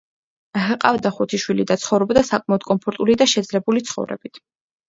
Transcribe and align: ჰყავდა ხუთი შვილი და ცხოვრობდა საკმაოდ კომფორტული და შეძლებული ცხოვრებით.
ჰყავდა 0.67 1.11
ხუთი 1.17 1.39
შვილი 1.43 1.67
და 1.71 1.77
ცხოვრობდა 1.83 2.23
საკმაოდ 2.31 2.65
კომფორტული 2.71 3.19
და 3.23 3.31
შეძლებული 3.35 3.85
ცხოვრებით. 3.93 4.43